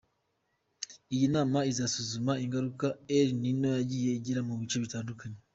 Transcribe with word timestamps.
Iyi 1.15 1.27
nama 1.35 1.59
izasuzuma 1.71 2.33
ingaruka 2.43 2.87
El 3.17 3.29
Nino 3.41 3.67
yagiye 3.77 4.09
igira 4.13 4.39
mu 4.47 4.53
bice 4.59 4.77
bitandukanye. 4.85 5.39